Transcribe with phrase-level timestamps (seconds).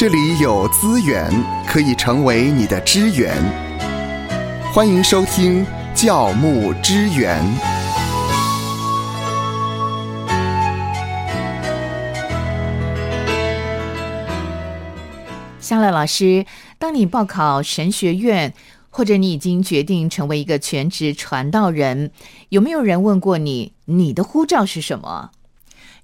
[0.00, 1.30] 这里有资源
[1.66, 3.36] 可以成为你的支援。
[4.72, 5.62] 欢迎收听
[5.94, 7.38] 教牧支援。
[15.60, 16.46] 夏乐老师，
[16.78, 18.54] 当你报考神学院，
[18.88, 22.10] 或者你已经决定成为一个全职传道人，
[22.48, 25.32] 有没有人问过你，你的护照是什么？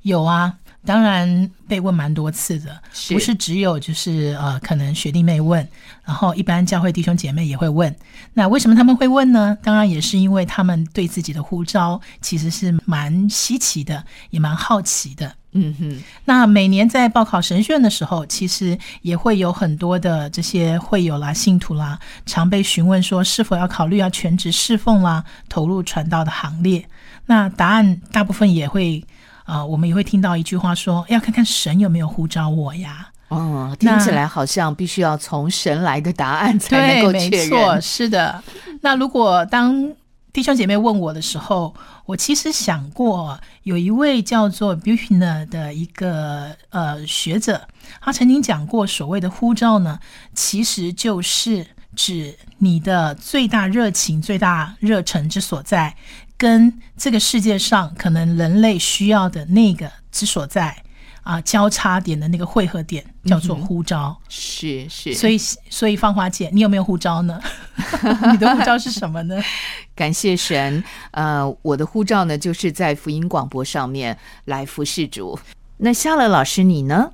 [0.02, 0.56] 有啊，
[0.86, 5.66] 当然被问蛮多次的，是不是只有就是呃，可能学弟妹问，
[6.04, 7.94] 然后一般教会弟兄姐妹也会问。
[8.32, 9.58] 那为什么他们会问呢？
[9.62, 15.34] 当然也是因为他们对自己的呼召其实是蛮稀奇的，也蛮好奇的。
[15.58, 26.86] 嗯哼，那每年在报考神学院的时候，其实也会有很多的这些会友啦、信徒啦，常被询问说是否要考虑要全职侍奉啦，投入传道的行列。
[27.24, 29.02] 那答案大部分也会
[29.46, 33.08] 啊、我们也会听到一句话说，要看看神有没有呼召我呀。
[33.28, 38.42] 哦，听起来好像必须要从神来的答案才能够确认没错，是的。
[38.82, 39.92] 那如果当
[40.32, 47.66] 弟兄姐妹问我的时候，我其实想过，有一位叫做 Buchner 的一个呃学者，
[48.00, 49.98] 他曾经讲过，所谓的呼召呢，
[50.34, 55.96] 其实就是指你的最大热情、最大热忱之所在，
[56.38, 60.76] 跟这个世界上可能人类需要的那个之所在
[61.22, 64.16] 啊交叉点的那个汇合点，叫做呼召。
[64.28, 65.38] 是是，所以，
[65.70, 67.40] 所以芳华姐，你有没有护照呢？
[68.30, 69.42] 你的护照是什么呢？
[69.96, 70.82] 感谢神。
[71.12, 75.38] 呃，我的呼召呢，就是在福音广播上面来服侍主。
[75.78, 77.10] 那夏乐老师，你呢？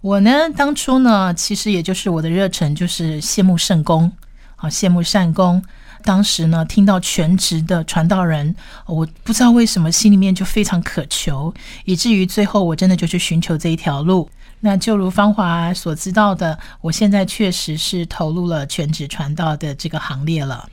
[0.00, 4.10] 我呢，当初呢，其实也就是我的热忱，就是羡慕圣公，
[4.56, 5.62] 好羡慕善功。
[6.04, 8.54] 当时呢，听到全职的传道人，
[8.86, 11.52] 我不知道为什么心里面就非常渴求，
[11.86, 14.28] 以至于最后我真的就去寻求这一条路。
[14.60, 20.68] 那就如芳华所知道的，我现在确实是投入了全职传道的这个行列了。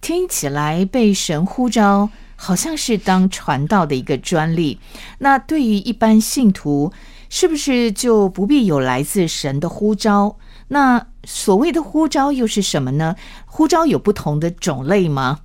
[0.00, 4.78] 听起来被神呼召，好像是当传道的一个专利。
[5.18, 6.92] 那对于一般信徒，
[7.28, 10.36] 是不是就不必有来自神的呼召？
[10.68, 13.16] 那所谓的呼召又是什么呢？
[13.44, 15.40] 呼召有不同的种类吗？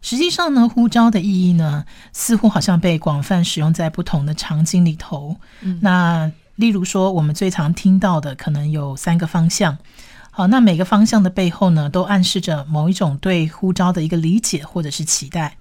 [0.00, 5.36] 实际上呢，呼召的意义呢，似乎好像被广泛使用在不同的场景里头。
[5.80, 9.78] 那例如说，我们最常听到的可能有三个方向。
[10.30, 15.56] 好，那每个方向的背后呢，都暗示着某一种对呼召的一个理解或者是期待。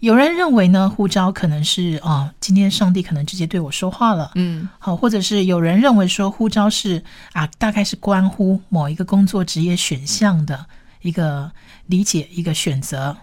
[0.00, 10.66] 有人认为呢，呼召可能是啊、今天上帝可能直接对我说话了，嗯，好，或者是有人认为说呼召是啊，大概是关乎某一个工作职业选项的
[11.02, 11.50] 一个
[11.86, 13.16] 理解、一个选择。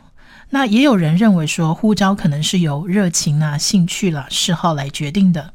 [0.50, 5.54] 那也有人认为说呼召可能是由热情啊、兴趣啦、嗜好来决定的。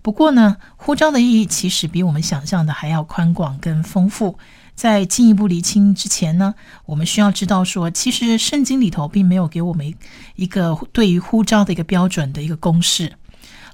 [0.00, 4.38] 不过呢，呼召的意义其实比我们想象的还要宽广跟丰富。
[4.76, 6.54] 在进一步厘清之前呢，
[6.84, 9.92] 我们需要知道说，其实圣经里头并没有给我们
[10.36, 13.14] 一个对于呼召的一个标准的一个公式。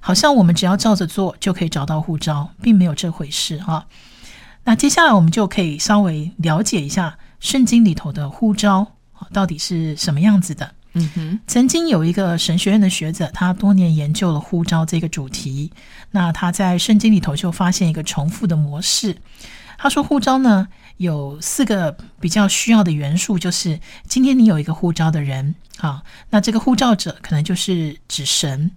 [0.01, 3.87] 好像我们只要照着做就可以找到呼召，并没有这回事哈。
[4.65, 10.73] 那接下来我们就可以稍微了解一下圣经里头的呼召啊到底是什么样子的。
[10.95, 15.73] 嗯哼，曾经有一个神学院的学者，他多年研究了呼召这个主题。
[16.11, 19.17] 那他在圣经里头就发现一个重复的模式。
[19.79, 20.69] 他说，呼召呢
[21.03, 28.71] 有四个比较需要的元素，就是今天你有一个护照的人啊，那这个护照者可能就是指神。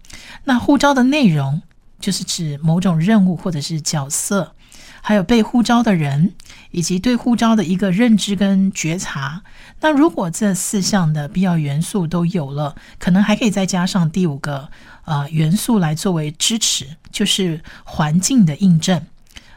[0.44, 1.62] 那护照的内容
[2.00, 4.56] 就是指某种任务或者是角色，
[5.02, 6.34] 还有被护照的人，
[6.72, 9.44] 以及对护照的一个认知跟觉察。
[9.82, 14.70] 那如果这四项的必要元素都有了，可能还可以再加上第五个
[15.04, 19.06] 呃元素来作为支持，就是环境的印证。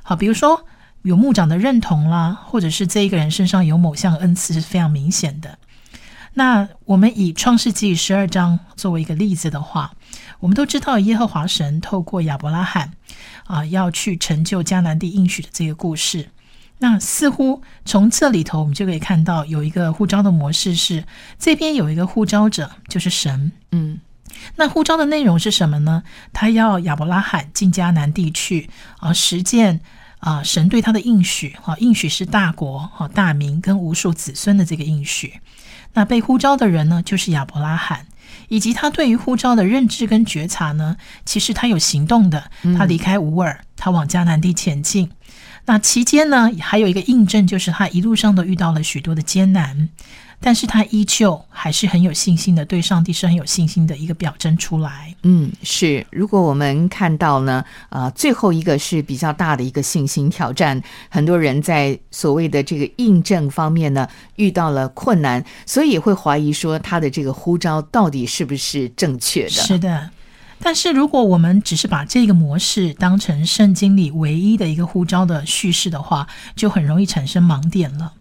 [0.03, 0.67] 好，比如说
[1.03, 5.59] 有牧长的认同啦，或者是这一个人身上有某项恩赐是非常明显的。
[6.35, 9.93] 那我们以创世纪十二章作为一个例子的话，
[10.39, 12.93] 我们都知道耶和华神透过亚伯拉罕
[13.47, 16.29] 啊，要去成就迦南地应许的这个故事。
[16.79, 21.05] 那似乎从这里头，我们就可以看到有一个呼召的模式是，
[21.37, 23.51] 这边有一个呼召者，就是神。
[23.73, 23.99] 嗯，
[24.55, 26.05] 那呼召的内容是什么呢？
[26.33, 29.81] 他要亚伯拉罕进迦南地去啊，实践
[30.19, 35.41] 啊神对他的应许啊，应许是大国啊、大民跟无数子孙的这个应许。
[35.95, 38.07] 那被呼召的人呢，就是亚伯拉罕，
[38.49, 45.11] 以及他对于呼召的认知跟觉察呢，其实他有行动的，他离开乌尔，他往迦南地前进。
[45.65, 49.89] 那期间呢，还有一个印证，就是他一路上都遇到了许多的艰难。
[50.41, 55.15] 但是他依旧还是很有信心的，对上帝是很有信心的一个表征出来。
[55.25, 56.07] 嗯，是。
[56.11, 69.51] 如果我们看到呢，呃，最后一个是比较大的一个信心挑战，很多人在所谓的这个印证方面呢遇到了困难，所以也会怀疑说他的这个呼召到底是不是正确的。
[69.51, 70.11] 是的。
[70.61, 76.27] 但是如果我们只是把这个模式当成圣经里唯一的一个呼召的叙事的话，
[76.57, 78.13] 就很容易产生盲点了。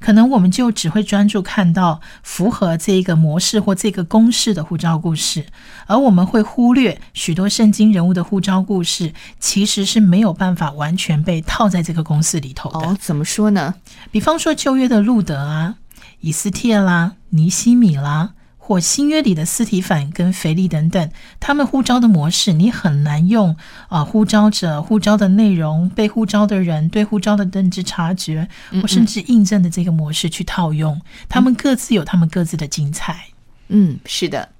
[0.00, 5.46] 可能我们就只会专注看到符合这个模式或这个公式的护照故事，
[5.86, 12.78] 而我们会忽略许多圣经人物的护照故事其实是没有办法完全被套在这个公式里头的。
[12.78, 13.74] 哦，怎么说呢？
[14.10, 15.76] 比方说旧约的路德啊、
[16.20, 18.30] 以斯帖啦、尼西米啦。
[18.70, 23.56] 或新约里的斯提凡跟腓力等等，他们呼召的模式，你很难用
[23.88, 28.48] 啊呼召者、呼召的内容、被呼召的人对呼召的认知察觉，
[28.80, 31.02] 或甚至印证的这个模式去套用。
[31.28, 33.30] 他们各自有他们各自的精彩。
[33.66, 34.50] 嗯，是的。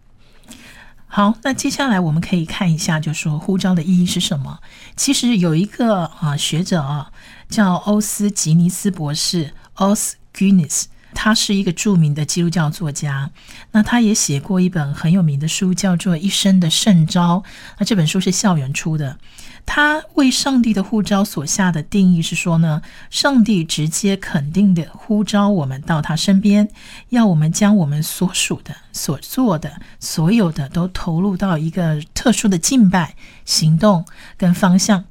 [1.06, 4.58] 好，那接下来我们可以看一下，就说呼召的意义是什么。
[4.96, 7.12] 其实有一个啊学者啊，
[7.48, 10.86] 叫欧斯吉尼斯博士 （Os Guinness）。
[11.14, 13.30] 他是一个著名的基督教作家，
[13.72, 17.38] 那他也写过一本很有名的书，叫做《一生的圣招》。
[17.78, 19.18] 那这本书是校园出的。
[19.66, 22.80] 他为上帝的呼召所下的定义是说呢，
[23.10, 26.68] 上帝直接肯定的呼召我们到他身边，
[27.10, 33.14] 要我们将我们所属的、所做的、所有的都投入到一个特殊的敬拜
[33.44, 35.04] 行动跟方向。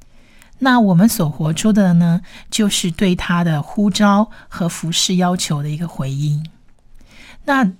[0.60, 2.20] 那我们所活出的呢，
[2.50, 6.46] 就是对他的呼召和服饰要求的一个回应。
[7.46, 7.72] 那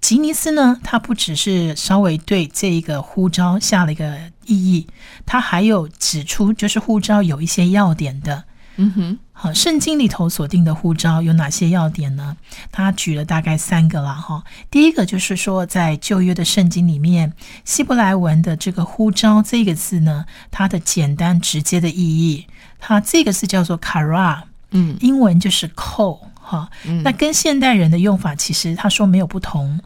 [0.00, 4.86] 吉尼斯呢，他不只是稍微对这个呼召下了一个意义，
[5.24, 8.44] 他还有指出，就是呼召有一些要点的。
[8.76, 12.36] 嗯哼，好，圣经里头所定的呼召有哪些要点呢？
[12.70, 14.44] 他举了大概三个了哈。
[14.70, 17.32] 第一个就是说，在旧约的圣经里面，
[17.64, 22.46] 希伯来文的这个呼召这个字呢，它的简单直接的意义，
[22.78, 26.70] 它这个字叫做 kara，嗯，英文就是 call 哈。
[27.02, 29.80] 那跟现代人的用法其实他说没有不同。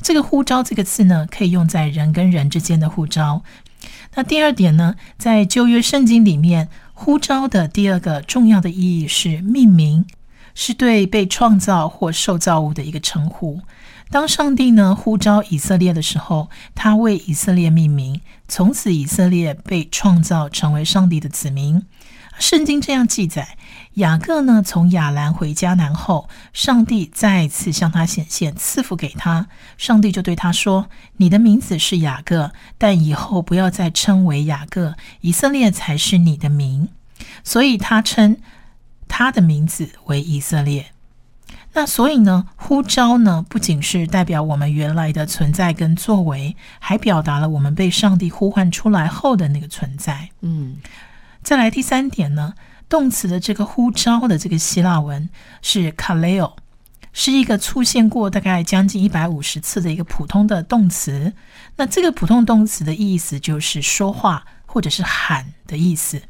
[0.00, 3.42] 这个呼召这个字呢，可以用在人跟人之间的呼召。
[4.14, 6.68] 那第二点呢，在旧约圣经里面。
[7.04, 10.06] 呼召的第二个重要的意义是命名，
[10.54, 13.60] 是对被创造或受造物的一个称呼。
[14.08, 21.82] 当上帝呢呼召以色列的时候，他为以色列命名，从此以色列被创造成为上帝的子民。
[22.42, 23.56] 圣经这样记载：
[23.94, 29.46] 雅各呢从亚兰回迦南后，上帝再次向他显现，赐福给他。
[29.78, 36.88] 上帝就对他说：“你的名字是雅各，但以后不要再称为雅各，以色列才是你的名。”
[37.44, 38.38] 所以，他称
[39.06, 40.86] 他的名字为以色列。
[41.74, 50.30] 那所以呢，呼召呢不仅是代表我们原来的存在跟作为，还表达了我们被上帝呼唤出来后的那个存在。
[50.40, 50.78] 嗯。
[51.42, 52.54] 再来第三点呢，
[52.88, 55.28] 动词的这个呼召的这个希腊文
[55.60, 56.54] 是 kaleo，
[57.12, 61.32] 是一个出现过大概将近一百五十次的一个普通的动词。
[61.76, 66.22] 那这个普通动词的意思就是说话或者是喊的意思。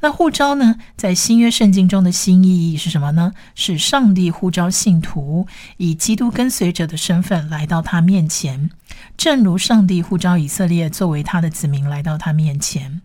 [0.00, 3.32] 那呼召呢，在新约圣经中的新意义是什么呢？
[3.54, 8.70] 是上帝呼召信徒以基督跟随者的身份来到他面前，
[9.16, 13.02] 正如上帝呼召以色列作为他的子民来到他面前。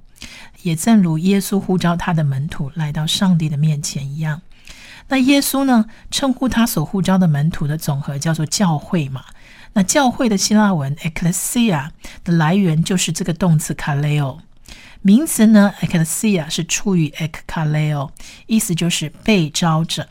[0.61, 4.41] 也正如耶稣呼召他的门徒来到上帝的面前一样，
[5.07, 9.23] 那耶稣呢，称呼他所呼召的门徒的总和叫做教会嘛？
[9.73, 11.89] 那教会的希腊文 ecclesia
[12.23, 14.39] 的来源就是这个动词 kaleo，
[15.01, 18.09] 名词呢 ecclesia 是出于 ekkaleo，
[18.47, 20.09] 意思就是被招者。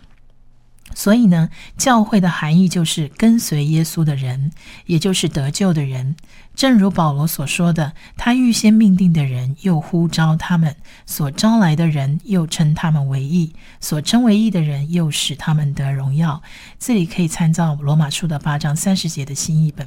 [0.96, 4.50] 所以呢，教会的含义就是跟随耶稣的人，
[4.86, 6.16] 也就是得救的人。
[6.54, 10.72] 正如保罗所说的，他预先命定的人，又呼召他们；
[11.04, 16.42] 所招来的人，又称他们为义；所称为义的人，又使他们得荣耀。
[16.78, 19.86] 这里可以参照罗马书的八章三十节的新译本。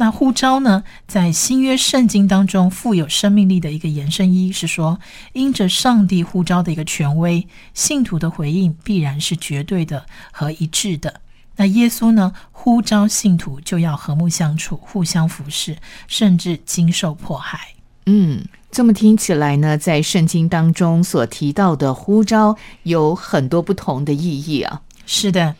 [0.00, 5.00] 那呼召呢，在新约圣经当中富有生命力的一个延伸一是说，
[5.32, 11.20] 因着上帝呼召的一个权威，信徒的回应必然是绝对的和一致的。
[11.56, 15.76] 那耶稣呢，呼召信徒就要和睦相处，互相服侍，
[16.06, 17.58] 甚至经受迫害。
[18.06, 24.80] 嗯，这么听起来呢，在圣经当中所提到的呼召有很多不同的意义啊。
[25.06, 25.56] 是的。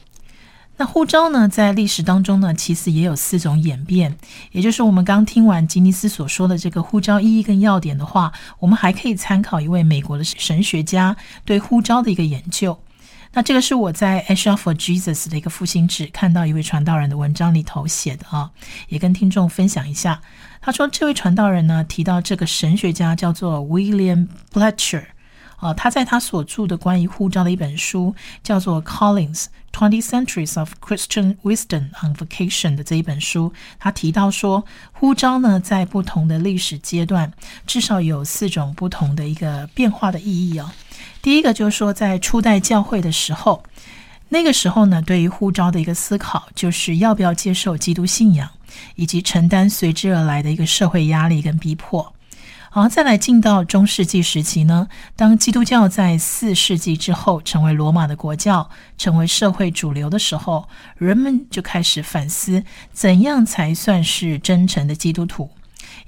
[0.80, 4.16] 那呼召呢，在历史当中呢，其实也有四种演变。
[4.52, 12.78] 也就是我们刚听完吉尼斯所说的这个呼召意义跟要点的话，我们还可以参考一位美国的神学家对呼召的一个研究。
[13.32, 18.50] 那这个是我在《a s h a for Jesus》的一个复兴纸看到一位传道人的文章里头写的啊，
[18.88, 20.20] 也跟听众分享一下。
[20.60, 25.06] 他说，这位传道人呢提到这个神学家叫做 William Bletcher。
[25.58, 37.32] 啊，他在他所著的关于呼召的一本书，叫做《Collins Twenty Centuries of Christian Wisdom on Vocation》的这一本书，他提到说，呼召呢，在不同的历史阶段，
[37.66, 40.70] 至少有四种不同的一个变化的意义哦。
[41.20, 43.64] 第一个就是说，在初代教会的时候，
[44.28, 48.48] 那个时候呢，对于呼召的一个思考，就是要不要接受基督信仰，
[48.94, 52.14] 以及承担随之而来的一个社会压力跟逼迫。
[52.70, 65.50] 好，再来进到中世纪时期呢，当基督教在四世纪之后成为罗马的国教，成为社会主流的时候，人们就开始反思怎样才算是真诚的基督徒。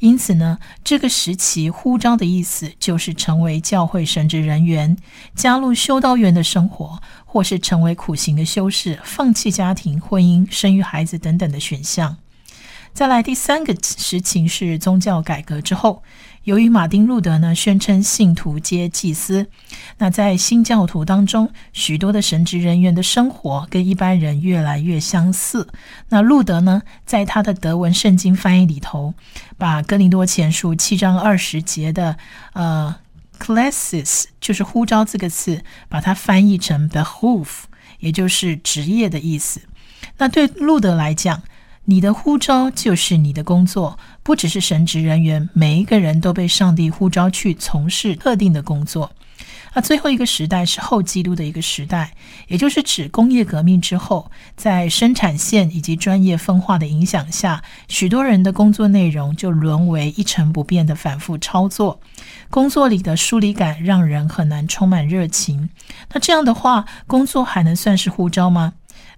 [0.00, 4.98] 因此呢，这个时期呼召的意思就是成为教会神职人员，
[5.34, 12.18] 加入修道院的生活，或是成为苦行的修士，放弃家庭、婚姻、生育孩子等等的选项。
[12.92, 16.02] 再来第三个时期是宗教改革之后。
[16.44, 19.46] 由于马丁路德呢宣称信徒皆祭司，
[19.98, 25.68] 那在新教徒当中，许多的神职人员的生活跟一般人越来越相似。
[26.08, 29.12] 那路德呢，在他的德文圣经翻译里头，
[29.58, 32.16] 把哥林多前书七章二十节的
[32.54, 32.96] 呃
[33.38, 37.48] classes 就是呼召这个词，把它翻译成 the hoof，
[37.98, 39.60] 也就是职业的意思。
[40.16, 41.42] 那对路德来讲，
[41.86, 49.10] 你的呼召就是你的工作，不只是神职人员，每一个人都被上帝呼召去从事特定的工作。
[49.72, 52.12] 啊，最后一个时代是后基督的一个时代，
[52.48, 62.00] 也就是指工业革命之后，在生产线以及专业分化的影响下，许多人的工作内容就沦为一成不变的反复操作，
[62.50, 65.70] 工作里的疏离感让人很难充满热情。
[66.12, 68.72] 那这样的话，工作还能算是呼召吗？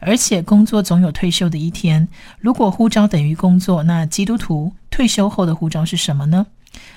[0.04, 2.06] 而且工作总有退休的一天。
[2.38, 6.46] 如果呼召等于工作，那基督徒退休后的呼召是什么呢？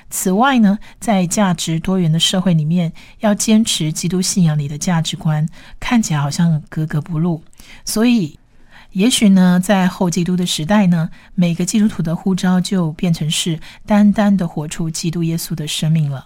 [0.10, 5.48] 此外呢，在价值多元的社会里面，要坚持基督信仰里的价值观，
[5.80, 7.44] 看起来好像格格不入。
[7.84, 8.40] 所以，
[8.92, 16.26] 也许呢，在后基督的时代呢，每个基督徒的呼召就变成是单单的活出基督耶稣的生命了。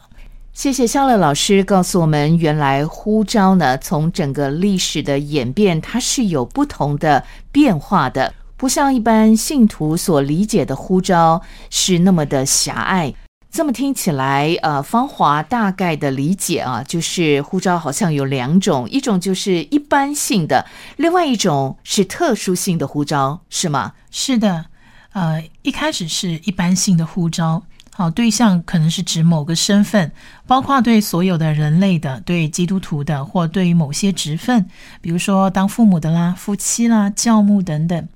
[0.51, 13.13] 谢谢肖乐老师告诉我们，原来呼召呢，从整个历史的演变，它是有不同的变化的，不像一般信徒所理解的呼召是那么的狭隘。
[13.49, 20.65] 这么听起来，呃，芳华大概的理解啊，就是呼召好像有两种，一种就是一般性的，
[20.97, 23.93] 另外一种是特殊性的呼召，是吗？
[24.11, 24.65] 是的，
[25.13, 27.63] 呃，一开始是一般性的呼召。
[27.99, 30.09] 好，对象可能是指某个身份，
[30.47, 34.65] 包括对所有的人类的，对基督徒的，或对于某些职分，
[35.01, 38.07] 比如说当父母的啦、夫妻啦、教牧等等。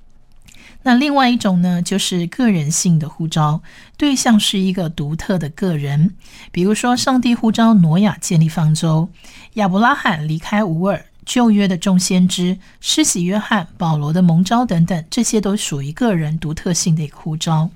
[0.83, 3.61] 那另外一种呢，就是个人性的呼召，
[3.97, 6.11] 对象是一个独特的个人，
[6.53, 9.09] 比如说上帝呼召挪亚建立方舟，
[9.55, 17.69] 亚伯拉罕离开吾尔，旧约的众先知，施洗约翰、保罗的蒙召等等，这些都属于个人独特性的一个呼召。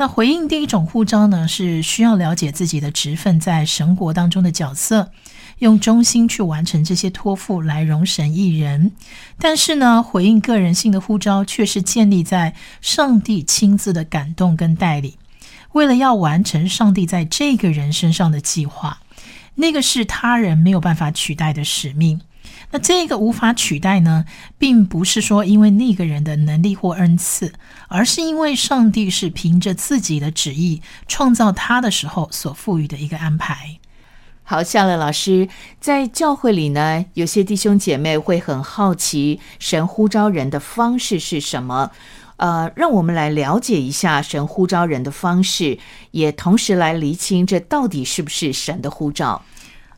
[0.00, 5.10] 那回应第一种呼召呢，是需要了解自己的职分在神国当中的角色，
[5.58, 8.92] 用忠心去完成这些托付来容神一人。
[9.40, 15.14] 但是呢，回应个人性的呼召，却是建立在上帝亲自的感动跟带领，
[15.72, 19.00] 为了要完成上帝在这个人身上的计划，
[19.56, 22.20] 那个是他人没有办法取代的使命。
[22.70, 24.26] 那这个无法取代呢，
[24.58, 27.54] 并不是说因为那个人的能力或恩赐，
[27.88, 33.78] 而是因为上帝是凭着自己的旨意创造他的时候所赋予的一个安排。
[34.42, 35.48] 好，夏乐老师
[35.80, 41.90] 在教会里呢，有些弟兄姐妹会很好奇神呼召人的方式是什么？
[42.36, 45.78] 呃，让我们来了解一下神呼召人的方式，
[46.10, 49.42] 也同时来厘清这到底是不是神的呼召。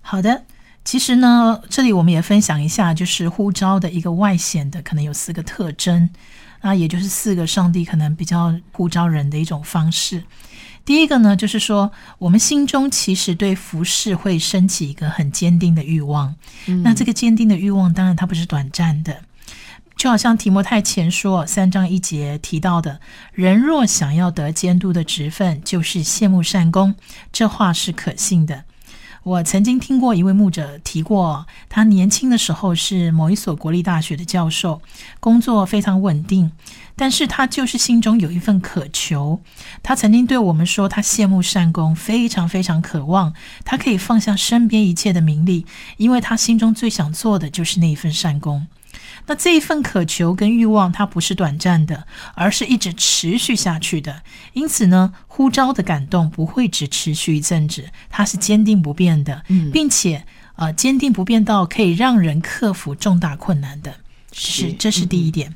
[0.00, 0.45] 好的。
[0.85, 6.09] 其实呢，这里我们也分享一下，就是呼召的一个外显的，可能有四个特征
[6.61, 10.25] 啊，也就是四个上帝可能比较呼召人的一种方式。
[10.85, 16.35] 第一个呢，就是说我们心中其实对服饰会升起一个很坚定的欲望。
[16.83, 19.23] 那这个坚定的欲望，当然它不是短暂的，
[19.97, 22.99] 就好像提摩太前说三章一节提到的
[23.33, 26.95] ：“人若想要得监督的职分，就是羡慕善功。”
[27.31, 28.65] 这话是可信的。
[29.23, 34.81] 我曾经听过一位牧者提过，他年轻的时候是某一所国立大学的教授，
[35.21, 36.53] 工作非常稳定，
[36.97, 39.41] 但是他就是心中有一份渴求。
[39.83, 45.67] 他曾经对我们说，他羡慕善功，非常非常渴望他可以放下身边一切的名利，
[45.99, 48.67] 因为他心中最想做的就是那一份善功。
[49.27, 54.23] 那这一份渴求跟欲望，它不是短暂的，而是一直持续下去的。
[54.53, 60.25] 因此呢，呼召的感动不会只持续一阵子，它是坚定不变的，并且
[60.57, 63.95] 呃，坚定不变到可以让人克服重大困难的。
[64.33, 65.55] 是，这是第一点。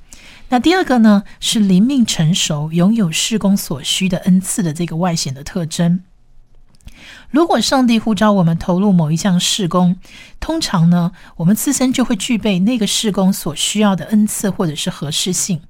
[0.49, 6.01] 那第二个呢，是灵命成熟，拥有事工所需的恩赐的这个外显的特征。
[7.31, 9.97] 如果上帝呼召我们投入某一项事工，
[10.39, 15.61] 通常呢，我们自身就会具备那个事工所需要的恩赐或者是合适性。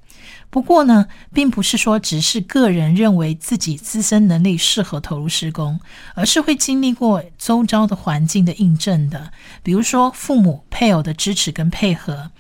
[0.51, 5.81] 不过呢，并不是说只是个人认为自己自身能力适合投入施工，
[6.15, 9.33] 而是会经历过周遭的环境的印证的，
[9.63, 12.31] 比如说父母、配偶的支持跟配合。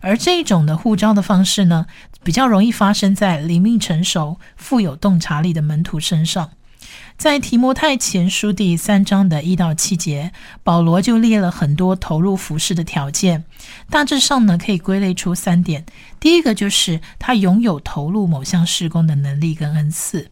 [0.00, 1.86] 而这种的呼召的方式呢，
[2.22, 6.50] 比较容易发生在灵命成熟、富有洞察力的门徒身上。
[7.16, 10.32] 在提摩太前书第三章的一到七节，
[10.62, 13.44] 保罗就列了很多投入服饰的条件，
[13.88, 15.86] 大致上呢可以归类出三点：
[16.18, 20.28] 第一个就是他拥有投入某项事工的能力跟恩赐；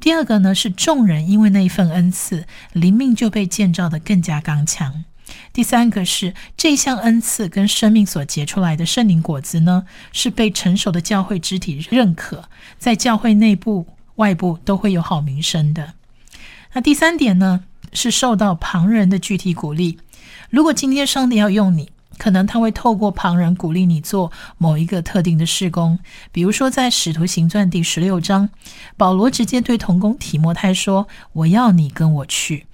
[0.00, 5.04] 第二个呢是众人因为那一份恩赐，灵命就被建造的更加刚强；
[5.52, 15.94] 第三个是这项恩赐跟生命所结出来的圣灵果子呢，是被成熟的教会肢体认可，在教会内部、外部都会有好名声的。
[16.74, 17.62] 那第三点呢，
[17.92, 19.98] 是受到旁人的具体鼓励。
[20.50, 21.88] 如果今天上帝要用你，
[22.18, 26.00] 可能他会透过旁人鼓励你做某一个特定的事工。
[26.32, 28.48] 比如说，在《使徒行传》第十六章，
[28.96, 32.66] 保罗直接对童工提摩太说：“我要你跟我去。”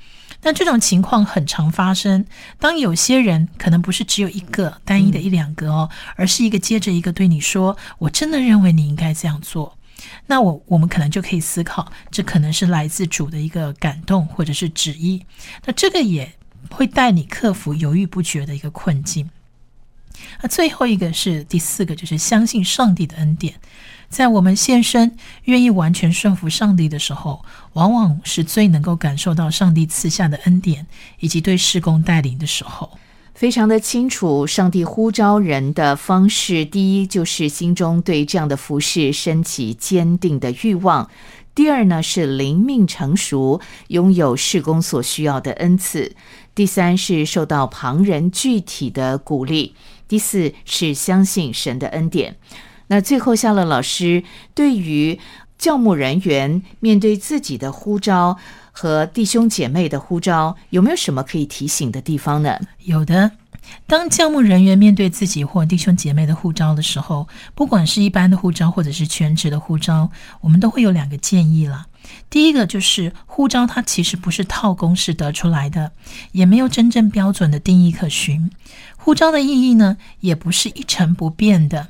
[0.43, 2.25] 那这种情况很常发生。
[2.59, 9.77] 当有些人可能不是只有一个单一的一两个哦，而是一个接着一个对你说：“我真的认为你应该这样做。”
[10.27, 15.25] 那我我们可能就可以思考，这可能是来自主的一个感动或者是旨意。
[15.65, 16.33] 那这个也
[16.71, 19.31] 会带你克服犹豫不决的一个困境。
[20.43, 23.55] 那最后一个是第四个，就是相信上帝的恩典。
[24.09, 30.87] 在我们献身、愿意完全顺服上帝的时候，往往是最能够感受到上帝赐下的恩典
[31.21, 32.99] 以及对施工带领的时候。
[33.41, 41.09] 非常的清楚，上帝呼召人的方式，第一就是心中对这样的服饰升起坚定的欲望；
[41.55, 46.11] 第二呢是灵命成熟，拥有事工所需要的恩赐；
[46.55, 49.73] 第三是受到旁人具体的鼓励；
[50.07, 52.37] 第四是相信神的恩典。
[52.89, 54.23] 那最后，夏乐老师
[54.55, 55.19] 对于
[55.57, 58.37] 教牧人员面对自己的呼召。
[58.81, 62.59] 和弟兄姐妹的呼召，有没有什么可以提醒的地方呢？
[62.85, 63.31] 有的。
[63.87, 71.89] 当教牧人员面对自己或弟兄姐妹的呼召的时候，不管是一般的呼召或者是全职的呼召，我们都会有两个建议了。
[72.31, 75.93] 第一个就是呼召，它其实不是套公式得出来的，
[76.33, 78.51] 也没有真正标准的定义可循。
[78.97, 81.89] 呼召的意义呢，也不是一成不变的。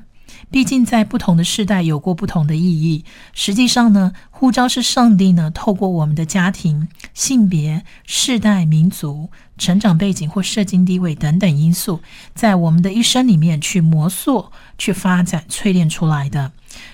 [0.51, 3.05] 毕竟，在不同的世代有过不同的意义。
[3.33, 12.01] 实际上呢，护照是上帝呢透过我们的家庭、性别、世代、民族、成长背景或社经地位等等因素，
[12.35, 16.51] 在我们的一生里面去磨塑、去发展、淬炼出来的。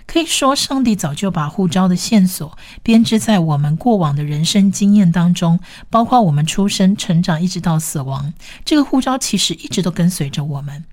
[0.07, 10.85] 可以说，上帝早就把护照的线索编织在我们过往的人生经验当中，包括我们出生、成长一直到死亡，这个护照其实一直都跟随着我们。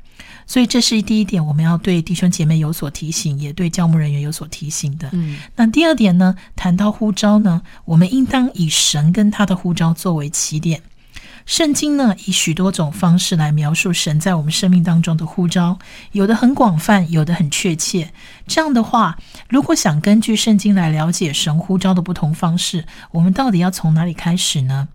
[0.45, 5.09] 所以这是第一点，我们要对弟兄姐妹有所提醒，也对教牧人员有所提醒的。
[5.13, 10.81] 嗯，那第二点呢，谈到呼召呢，我们应当以神跟他的呼召作为起点。
[11.45, 15.77] 圣经呢，以许多种方式来描述神在我们生命当中的呼召，
[16.13, 18.13] 有的很广泛，有的很确切。
[18.47, 19.17] 这样的话，
[19.49, 24.87] 如果想根据圣经来了解神呼召的不同方式，我们到底要从哪里开始呢？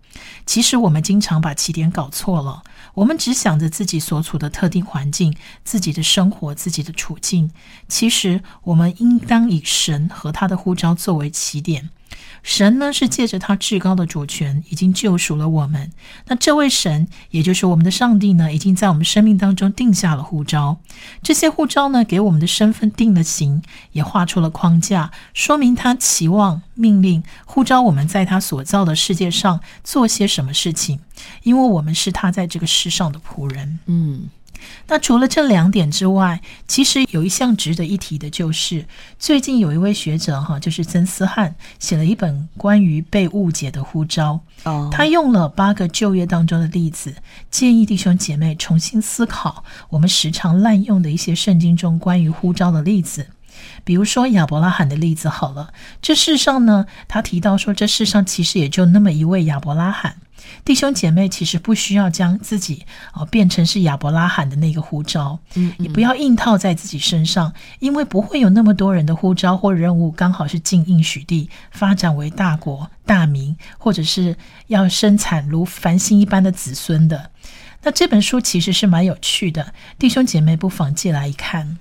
[0.47, 2.63] 其实我们经常把起点搞错了。
[2.99, 5.33] 我们只想着自己所处的特定环境、
[5.63, 7.49] 自己的生活、自己的处境。
[7.87, 11.89] 其实，我们应当以神和他的呼召作为起点。
[12.41, 15.91] 神呢，是借着他至高的主权，已经救赎了我们。
[16.27, 20.77] 那这位神，也就是我们的上帝呢，已经在我们生命当中定下了护照。
[21.21, 30.99] 这些护照呢，给我们的身份定了型，也画出了框架，说明他期望、命令、护照我们在他所造的世界上做些什么事情。
[31.43, 33.79] 因为我们是他在这个世上的仆人。
[33.85, 34.29] 嗯。
[34.87, 38.85] 那除了这两点之外，其实有一项值得一提的，就是
[39.17, 44.39] 最近有一位学者哈，就是曾思汉写了一本关于被误解的呼召。
[44.63, 47.13] 哦，他用了八个就业当中的例子，
[47.49, 53.27] 建议弟兄姐妹重新思考我们时常滥用的一些圣经中关于呼召的例子。
[53.83, 60.15] 比如说亚伯拉罕的例子，好了，这世上呢，他提到说，这世上其实也就那么一位亚伯拉罕。
[60.63, 74.35] 弟兄姐妹其实不需要将自己哦变成是亚伯拉罕的那个呼召，嗯，也不要硬套在自己身上，因为不会有那么多人的呼召或任务刚好是进应许地，发展为大国大名，或者是
[74.67, 77.31] 要生产如繁星一般的子孙的。
[77.81, 81.77] 那这本书其实是蛮有趣的，弟兄姐妹不妨借来一看。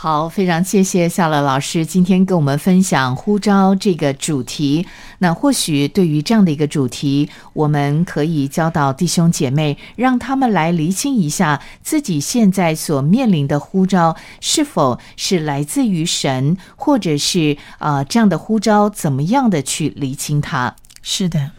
[0.00, 4.86] 好，非常谢谢夏乐老师今天跟我们分享呼召这个主题。
[5.18, 20.76] 那或许对于这样的一个主题，我们可以教导弟兄姐妹，让他们来厘清一下自己现在所面临的呼召是否是来自于神，或者是呃这样的呼召怎么样的去厘清它。
[21.02, 21.50] 是的，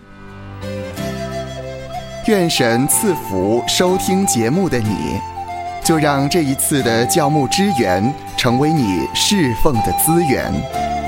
[2.28, 4.96] 愿神赐福收听节目的你，
[5.90, 10.99] 就让这一次的教牧支援成为你侍奉的资源。